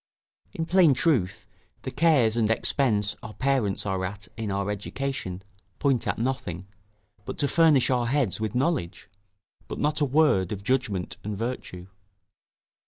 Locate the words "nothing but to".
6.17-7.47